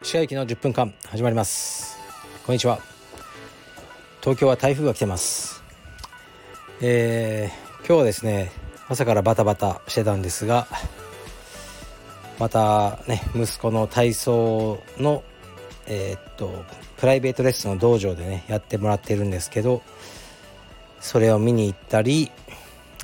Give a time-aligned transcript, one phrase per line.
[0.00, 1.98] 石川行の10分間始まります。
[2.46, 2.78] こんにちは。
[4.20, 5.64] 東京は台風が来てます。
[6.80, 8.52] えー、今日はですね
[8.88, 10.68] 朝からバタバタしてたんですが
[12.38, 15.24] またね息子の体操の
[15.88, 16.64] えー、っと
[16.98, 19.82] プライベートレッスンの道場でねやってもらってるんですけど
[21.00, 22.30] それを見に行ったり、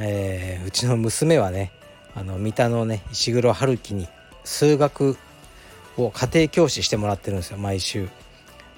[0.00, 1.72] えー、うちの娘はね
[2.14, 4.08] あの三田のね石黒春樹に
[4.44, 5.16] 数学
[5.96, 8.08] を家庭教師してもらってるんですよ毎週。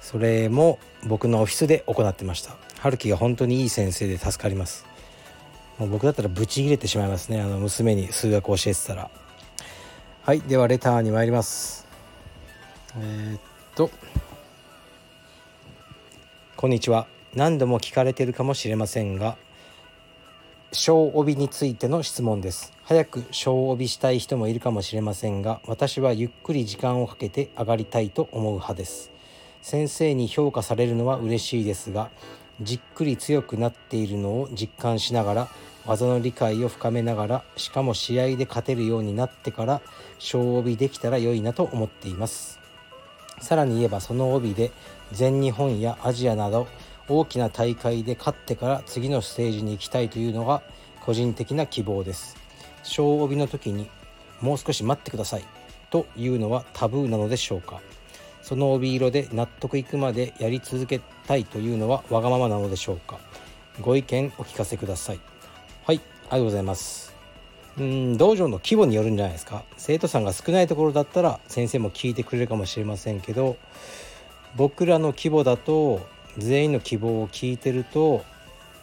[0.00, 2.54] それも僕のオフィスで行ってました。
[2.78, 4.86] 春樹が本当にいい先生で助かります。
[5.78, 9.10] もう僕だったらブチ切れてしまいますねあの娘に数学を教えてたら。
[10.22, 11.86] はいではレターに参ります。
[12.98, 13.40] えー、っ
[13.74, 13.90] と。
[16.56, 17.06] こんにちは。
[17.34, 19.36] 何度も聞かれてるかもしれませんが
[20.72, 22.72] 小帯についての質問です。
[22.82, 29.10] 早く小帯したい人もいるかもしれませんが私はゆっくり時間をかけて上がりたいと思う派です。
[29.62, 32.10] 先生に評価されるのは嬉しいですが
[32.60, 35.48] じっくり強くなっているのを実感しながら
[35.86, 39.82] 技の理解を深めながらしかも試合で勝てるようになってから
[40.18, 42.58] 小帯できたら良いなと思っています。
[43.40, 44.72] さらに言えばその帯で
[45.12, 46.66] 全日本やアジアなど
[47.08, 50.62] 大きな大会で勝ってから次のステージに行きたいというのが
[51.00, 52.36] 個人的な希望です。
[52.82, 53.88] 小帯の時に
[54.40, 55.44] もう少し待ってください。
[55.90, 57.80] というのはタブーなのでしょうか。
[58.42, 63.18] その帯色で納得いくまでやり続けたいというのはわがままなのでしょうか。
[63.80, 65.20] ご意見お聞かせください。
[65.84, 67.14] はいありがとうございます。
[67.78, 69.64] うん道場の規模によるんじゃないですか。
[69.76, 73.56] 生徒さんが少ないところだったら先生も聞いてくれるかもしれませんけど
[74.56, 76.00] 僕らの規模だと
[76.38, 78.24] 全員の希望を聞いてると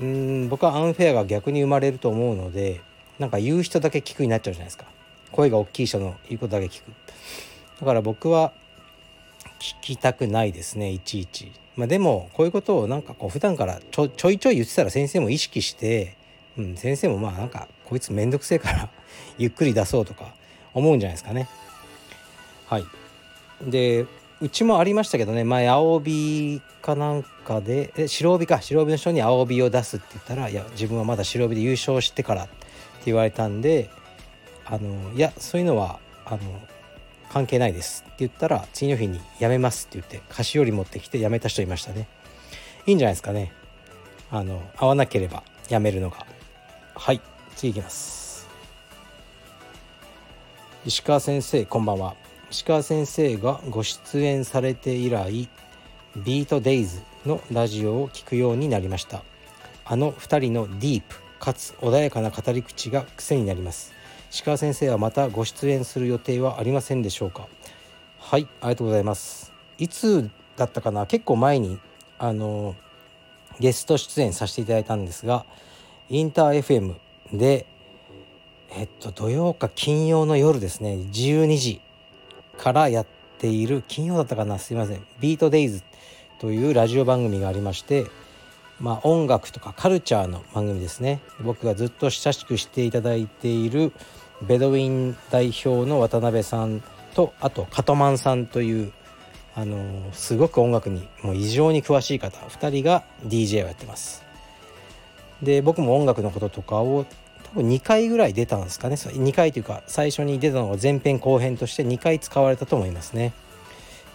[0.00, 2.80] うん僕はアンフェアが逆に生まれると思うので
[3.18, 4.84] なんか言う人だけ聞くになっちゃうじゃないですか。
[5.32, 6.92] 声が大きい人の言うことだけ聞く。
[7.80, 8.52] だから僕は
[9.58, 16.16] 聞きたくないですねいちいち、まあ、でもこういうことをなんかこう普段からちょちょいちょい言ってたら先生も意識して、
[16.56, 18.88] うん、先生もまあなんかこいつめんどくせえから
[19.38, 20.34] ゆっくり出そうとか
[20.74, 21.48] 思うんじゃないですかね。
[22.66, 22.84] はい。
[23.62, 24.06] で
[24.40, 25.42] うちもありましたけどね。
[25.42, 28.60] 前青帯かなんかでえ白帯か。
[28.60, 32.52] 白帯の人に青帯を出すって言ったらいや自分はまだ白帯で優勝してからって
[33.06, 33.90] 言われたんで
[34.64, 36.38] あのいやそういうのはあの
[37.30, 42.08] 関係ないですって言ったら次の日に辞めますって言って菓子折り持ってきて辞めた人いましたね。
[42.86, 43.52] いいんじゃないですかね。
[44.30, 46.26] あの合わなければ辞めるのが。
[46.94, 47.20] はい
[47.56, 48.46] 次いきます。
[50.86, 52.27] 石川先生こんばんは。
[52.50, 55.48] 石川先生がご出演されて以来
[56.16, 59.22] ビートデイズのラジオを聴くようになりました。
[59.84, 63.92] あの2人のディープかつ穏やかな語り口が癖になります。
[64.30, 67.46] 石川先生はまたご出演する予定はありませんでしょうか？
[68.18, 69.52] はいありがとうございます。
[69.76, 71.04] いつだったかな？
[71.06, 71.78] 結構前に
[72.18, 72.74] あの
[73.60, 75.44] ゲスト出演させていただいたんですが
[76.08, 76.94] インター FM
[77.32, 77.66] で
[78.70, 80.94] えっと土曜か金曜の夜ですね。
[80.94, 81.80] 12時。
[82.58, 83.06] からやっ
[83.38, 84.58] ている金曜だったかな。
[84.58, 85.06] すいません。
[85.20, 85.82] ビートデイズ
[86.38, 88.06] というラジオ番組がありまして
[88.80, 91.20] まあ音楽とかカルチャーの番組ですね。
[91.40, 93.92] 僕がずっと親しくしていただいている
[94.42, 96.82] ベドウィン代表の渡辺さん
[97.14, 98.92] とあとカトマンさんという
[99.56, 99.78] あの
[100.12, 104.24] すごく音楽にもう異常に詳しい方2人が DJ をやってます。
[105.42, 107.04] で僕も音楽のこととかを
[107.54, 108.96] 多分2回ぐらい出たんですかね。
[108.96, 113.32] 2回というか最初に出たのが前編後編として2回使われたと思いますね。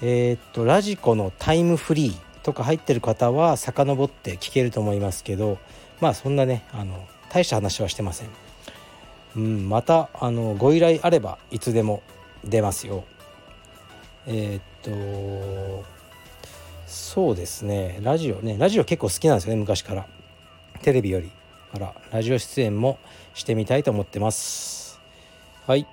[0.00, 5.58] えー、っとラジコのタイムフリーとか入ってる方は遡って聞けると思いますけど
[6.00, 8.28] まあそんなねあの大した話はしてません、
[9.36, 12.02] うん、またあのご依頼あればいつでも
[12.44, 13.04] 出ますよ。
[14.26, 15.84] えー、っと
[16.86, 17.98] そうですね。
[18.02, 20.06] ラジオねラジオ結構好きなんですよね昔から。
[20.82, 21.30] テレビより。
[21.72, 22.98] からラジオ出演も
[23.34, 25.00] してみたいと思ってます。
[25.66, 25.86] はい。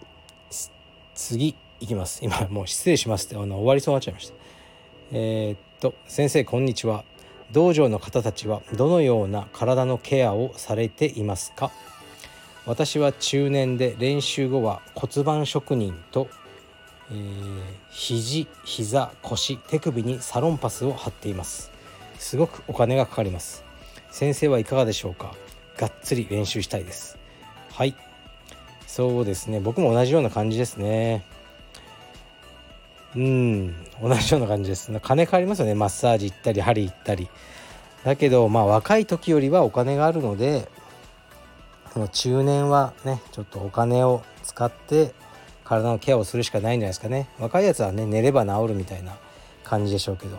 [1.13, 2.19] 次いきます。
[2.24, 4.33] 今もう失礼しますってあの終わりそうになっちゃいました。
[5.12, 7.04] えー、っと先生こんにちは。
[7.51, 11.72] 道場の方たちはどのような体のケアをされていますか？
[12.66, 16.28] 私は中年で練習後は骨盤職人と、
[17.12, 17.62] えー、
[17.92, 21.71] 肘膝腰手首にサロンパスを貼っています。
[22.18, 23.63] すごくお金がかかります。
[24.10, 25.36] 先生はいかがでしょうか？
[25.77, 27.18] がっつり練習したいです。
[27.72, 27.95] はい。
[28.88, 29.60] そうですね。
[29.60, 31.25] 僕も同じような感じですね。
[33.16, 33.86] うん。
[34.01, 34.92] 同じような感じです。
[35.01, 35.75] 金かかりますよね。
[35.75, 37.30] マッサージ行ったり針行ったり。
[38.06, 40.69] だけどまあ若い時よりはお金があるので
[41.95, 45.13] もう中年はねちょっとお金を使って
[45.63, 47.28] 体のケアをするしかないんじゃないですかね。
[47.39, 49.18] 若いやつはね寝れば治るみたいな
[49.63, 50.38] 感じでしょうけど。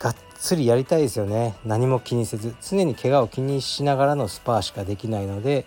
[0.00, 1.54] がっつりやりたいですよね。
[1.64, 5.66] 何も気にせず常に怪我を気にしながらのスパーしかできないので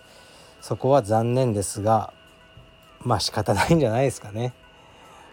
[0.60, 2.12] そこは残念ですが
[3.02, 4.54] まあ仕方ないんじゃないですかね。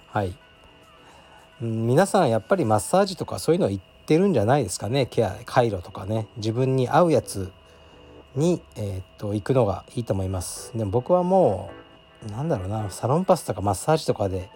[0.08, 0.36] はい。
[1.60, 5.06] 皆さんやっぱりマッサージとかそういうの言ってるんじゃないですかね。
[5.06, 6.26] ケア回路とかね。
[6.36, 7.52] 自分に合うやつ
[8.34, 10.76] に、えー、っと行くのがいいと思います。
[10.76, 11.70] でも僕はも
[12.28, 12.90] うなんだろうな。
[12.90, 14.50] サロンパスとかマッサージとかで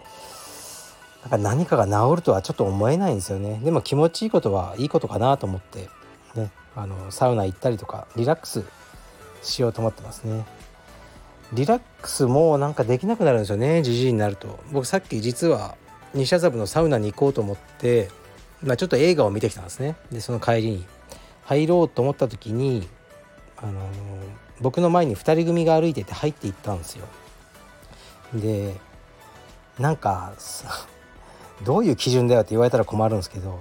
[1.25, 3.59] なんか何かが治るとはちょっと思えないんですよね。
[3.63, 5.89] でも気持ちいいことはいいことかなと思って
[6.35, 8.63] ねあのサウナ行ったりとかリラックス
[9.41, 10.45] しようと思ってますね。
[11.53, 14.59] リラックスもなんかできなくなるんですよねじじいになると。
[14.71, 15.75] 僕さっき実は
[16.13, 18.09] 西麻布のサウナに行こうと思って、
[18.63, 19.95] まあ、ちょっと映画を見てきたんですね。
[20.11, 20.85] でその帰りに。
[21.45, 22.87] 入ろうと思った時に
[23.57, 23.79] あの
[24.61, 27.07] 僕の前に2人組が歩いてて入っていったんですよ。
[28.33, 28.75] で
[29.79, 30.33] なんか
[31.63, 33.59] どういう基準だよって言われたら困るんですけど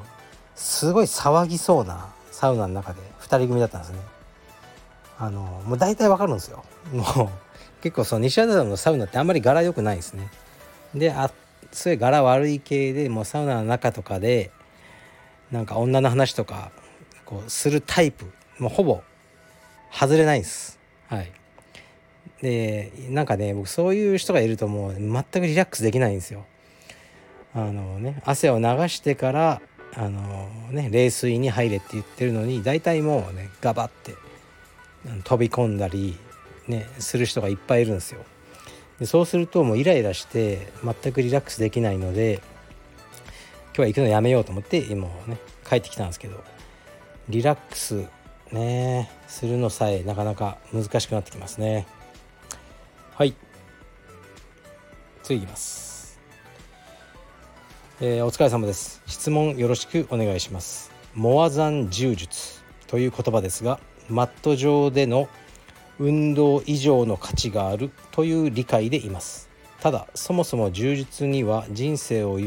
[0.54, 3.98] すごい騒ぎそうなサウナの中で2人組だったんですね。
[5.18, 6.64] あのもう大体わかるんですよ。
[6.92, 7.28] もう
[7.82, 10.28] 結構その西麻布のサウナってあんまり柄良くないですね。
[10.94, 11.30] であ
[11.72, 14.50] すごいう柄悪い系でもうサウナの中とかで
[15.52, 16.72] なんか女の話とか
[17.24, 18.26] こうするタイプ。
[18.58, 19.02] もうほぼ
[19.90, 20.78] 外れないんです。
[21.08, 21.32] はい。
[22.42, 26.44] でなんかね僕そういう人がいるともう全くリラックスできないんですよ。
[27.54, 29.62] あのね汗を流してから
[29.94, 34.14] あのね冷水に入れって言ってるのに大体もうねガバって
[35.22, 36.16] 飛び込んだり
[36.66, 38.24] ねする人がいっぱいいるんですよ。
[38.98, 42.40] でそうするともうイライラして全くリラックスできないので
[43.66, 46.42] 今日は行くのやめようと思って今ね帰ってきたんですけど
[47.28, 48.04] リラックス
[48.52, 51.86] ねするのさえなかなか難しくなってきますね。
[53.14, 53.34] はい。
[55.22, 55.93] 次いきます、
[58.00, 59.00] えー、お疲れ様です。
[59.06, 60.90] 質問よろしくお願いします。
[61.14, 65.28] モアザン柔術という言葉ですがマット上での
[66.00, 69.48] 運動以上の価値があるという理解でいます。
[69.80, 72.40] ただそもそも柔術には人生を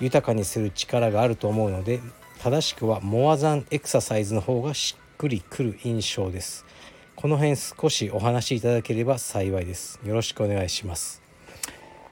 [0.00, 2.00] 豊かにする力があると思うので
[2.40, 6.66] 正しくはモアザンエクササイズの方がしっくりくる印象です。
[7.14, 10.00] この辺少しお話しいただければ幸いです。
[10.04, 11.22] よろしくお願いします。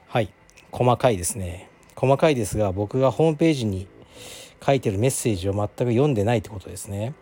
[0.07, 0.31] はい。
[0.71, 1.70] 細かいですね。
[2.01, 3.85] 細かいですが僕がホームページに
[4.65, 7.13] 書いてるメッセージを全く読んでないってことですね。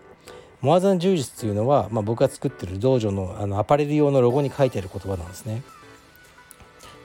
[0.62, 5.64] モアザン柔術というのは、まあ、僕が作ってる道場のあのアパレル用のロゴに書いてある言葉なんですね。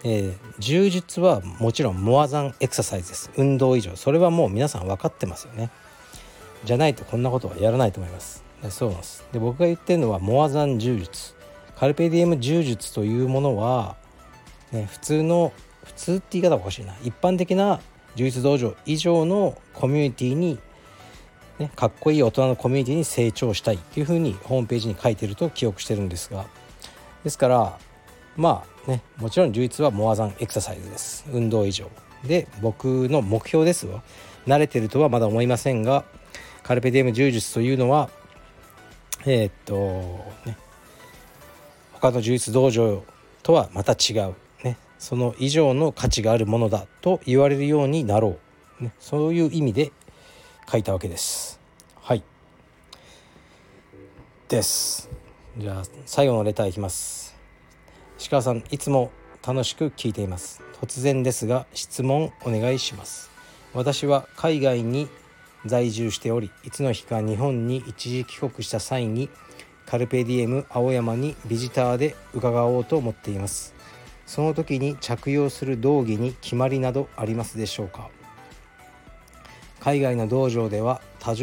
[0.04, 3.32] えー、柔術はもちろんモアザンエクササイズです。
[3.36, 3.96] 運動以上。
[3.96, 5.70] それはもう皆さん分かってますよね。
[6.64, 8.44] じゃないとこんなことはやらないと思います。
[8.70, 9.24] そうなんです。
[9.32, 11.34] で僕が言ってるのはモアザン柔術。
[11.76, 13.96] カルペディエム柔術というものは、
[14.70, 15.52] ね、普通の
[15.84, 16.94] 普通って言い方おかしいな。
[17.02, 17.80] 一般的な
[18.16, 20.58] 柔術道場以上のコミュニティに
[21.58, 26.46] ね、かっこいい大人のコミュニティに成長したいっていうふうにホームページに書いてると記憶してるんですが。
[27.22, 27.78] ですから
[28.36, 31.24] まあねもちろん充実はモアザンエクササイズです。
[31.32, 31.88] 運動以上。
[32.26, 34.02] で僕の目標ですよ。
[34.46, 36.04] 慣れてるとはまだ思いませんが
[36.62, 38.10] カルペディエム柔術というのは
[39.26, 40.56] えー、っとね
[41.92, 43.04] 他の柔術道場
[43.42, 44.34] とはまた違う、
[45.04, 48.38] その以上の価値があるものだと言われるようになろ
[48.80, 49.92] う、ね、そういう意味で
[50.66, 51.60] 書いたわけです。
[52.00, 52.22] はい。
[54.48, 55.10] です。
[55.58, 57.36] じゃあ最後のレターいきます。
[58.18, 59.10] 石川さんいつも
[59.46, 60.62] 楽しく聞いています。
[60.80, 63.30] 突然ですが質問お願いします。
[63.74, 65.10] 私は海外に
[65.66, 69.28] 在住しておりいつの日か日本に一時帰国した際に
[69.84, 73.73] カルペディエム青山にビジターで伺おうと思っています。
[74.26, 78.10] その時に着用する道着に決まりなどありますでしょうか？
[79.80, 81.34] 海外の道場では他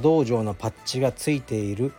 [0.00, 1.92] 道場のパッチがついている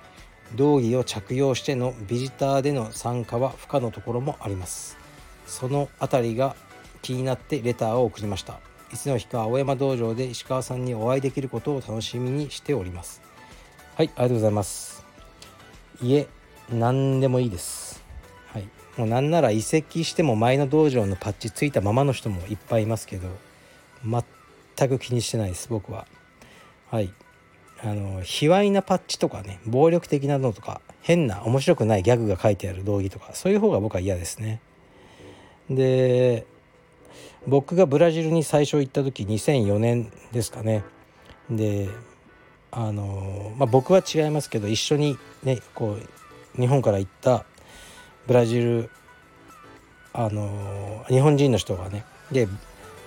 [0.55, 4.97] 道着を着用してのビジターでの参加は不可のところもあります。
[5.47, 6.55] その辺りが
[7.01, 8.59] 気になってレターを送りました。
[8.93, 13.21] いつの日か青山道場で石川さんにお会いできることを楽しみにしております。
[13.95, 15.03] はいありがとうございます。
[16.01, 16.27] いえ
[16.69, 18.03] 何でもいいです。
[18.55, 18.69] はい。
[18.95, 23.27] もうなんなら移籍しても前の道場のパッチついたままの人もいっぱいいますけど
[24.05, 26.07] 全く気にしてないです僕は。
[26.89, 27.11] はい。
[27.83, 34.61] あの卑猥なパッチとかね暴力的なのとか変な面白くないギャグが書いてある道着とかそういう方が僕は嫌ですね。
[35.69, 36.45] で
[37.45, 40.85] 僕がブラジルに最初行った時2004年ですかね。
[41.49, 41.89] で
[42.71, 47.45] あの、まあ、僕は違いますけど一緒にねこう日本から行った
[48.27, 48.89] ブラジル
[50.13, 52.47] あの日本人の人がねで、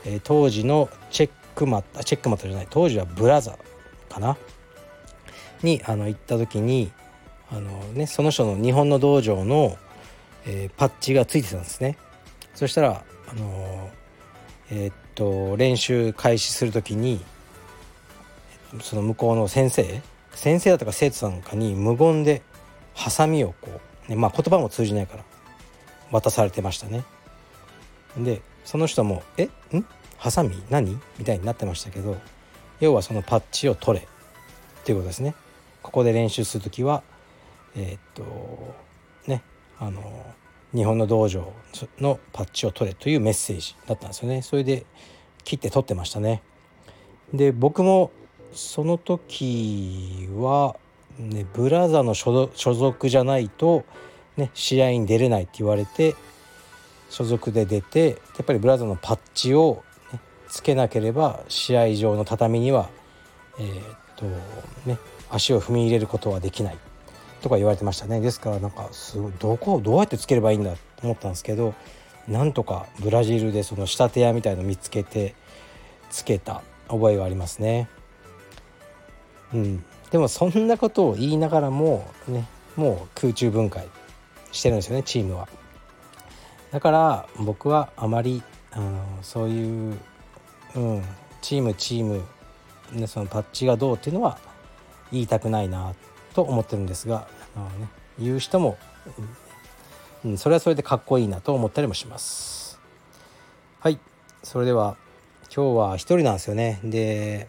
[0.04, 4.37] えー、当時のチェックマットチェックマットじゃない当時はブラザーかな？
[5.62, 6.92] にあの行った時に
[7.50, 9.76] あの、ね、その人の日本の道場の、
[10.46, 11.96] えー、パッチがついてたんですね。
[12.54, 13.90] そしたらあの
[14.70, 17.20] えー、っと練習開始する時に
[18.82, 22.42] その向こうの先生先生だったか生徒さんかに無言で
[22.94, 25.24] ハサミをこう、ね、まあ言葉も通じないから
[26.10, 27.04] 渡されてましたね。
[28.16, 29.84] でその人も「えん？
[30.16, 30.62] ハサミ？
[30.70, 32.16] 何?」みたいになってましたけど
[32.80, 34.08] 要はそのパッチを取れっ
[34.84, 35.34] ていうことですね。
[35.82, 37.02] ここで練習する時は
[37.76, 38.74] えー、っと
[39.26, 39.42] ね
[39.78, 40.02] あの
[40.74, 41.52] 日本の道場
[41.98, 44.42] のパッチを取れというメッセージだったんですよね。
[44.42, 44.84] それで
[45.44, 46.42] 切って取ってましたね。
[47.32, 48.10] で僕も
[48.52, 50.76] その時は、
[51.18, 53.84] ね、ブラザーの所属じゃないと、
[54.37, 56.14] ね、試合に出れないって言われて
[57.10, 59.82] 所属で出てやっぱりブラザーのパッチを、
[60.12, 62.88] ね、つけなければ試合場の畳には
[63.58, 64.26] えー、っと
[64.87, 64.98] ね
[65.30, 66.78] 足を踏み入れることはできない
[67.42, 71.75] とか言われてましたねですからなんかすごいどこをどうやってつければいいんだと思ったんですけど
[72.28, 75.34] なんとかブラジルでその仕立て屋みたいの見つけて
[76.10, 77.88] つけた覚えがありますね。
[79.52, 82.46] うん、でもそんなことを言いながらもね
[82.76, 83.88] もう空中分解
[84.52, 85.48] してるんですよねチームは。
[86.70, 89.98] だから僕はあまりあのそういう、
[90.76, 91.02] うん、
[91.40, 92.22] チームチーム、
[92.92, 94.38] ね、そのパッチがどうっていうのは
[95.10, 95.94] 言いたくないな
[96.34, 97.88] と思ってるんですがあの、ね、
[98.18, 98.76] 言う人も、
[100.24, 102.78] うん、それはそれでかっこいいなと思ったりもします。
[103.80, 103.98] はい
[104.42, 104.96] それでは
[105.54, 107.48] 今日は一人なんですよねで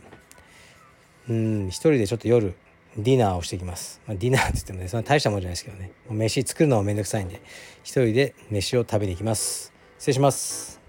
[1.29, 2.55] うん一人でちょっと夜
[2.97, 5.91] ディナーをしていきます、まあ、ディナーって言ってもねそんな大したもんじゃないですけどね。
[6.09, 7.41] 飯作るのもめんどくさいんで
[7.83, 9.71] 一人で飯を食べに行きます。
[9.99, 10.79] 失礼します。